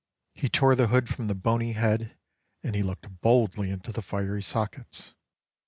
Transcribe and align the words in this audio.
He 0.33 0.49
tore 0.49 0.73
the 0.75 0.87
hood 0.87 1.09
from 1.09 1.27
the 1.27 1.35
bony 1.35 1.73
head 1.73 2.17
and 2.63 2.73
looked 2.85 3.21
boldly 3.21 3.69
into 3.69 3.91
the 3.91 4.01
fiery 4.01 4.41
sockets. 4.41 5.13